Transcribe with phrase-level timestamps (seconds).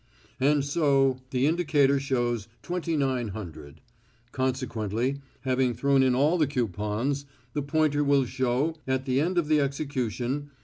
[0.39, 1.19] "And so...
[1.29, 3.81] the indicator shows 2900.
[4.31, 9.47] Consequently, having thrown in all the coupons, the pointer will show, at the end of
[9.47, 10.49] the execution